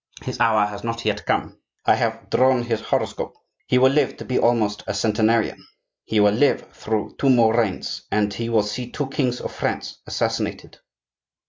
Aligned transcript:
His 0.23 0.39
hour 0.39 0.65
has 0.65 0.83
not 0.83 1.05
yet 1.05 1.27
come. 1.27 1.59
I 1.85 1.93
have 1.93 2.27
drawn 2.31 2.63
his 2.63 2.81
horoscope; 2.81 3.35
he 3.67 3.77
will 3.77 3.91
live 3.91 4.17
to 4.17 4.25
be 4.25 4.39
almost 4.39 4.83
a 4.87 4.95
centenarian; 4.95 5.63
he 6.05 6.19
will 6.19 6.33
live 6.33 6.65
through 6.73 7.17
two 7.19 7.29
more 7.29 7.53
reigns, 7.55 8.01
and 8.09 8.33
he 8.33 8.49
will 8.49 8.63
see 8.63 8.89
two 8.89 9.09
kings 9.09 9.39
of 9.39 9.51
France 9.51 9.99
assassinated." 10.07 10.79